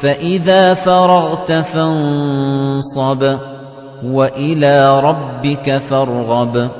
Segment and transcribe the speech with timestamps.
[0.00, 3.38] فإذا فرغت فانصب
[4.04, 6.70] وإلى ربك فارغب.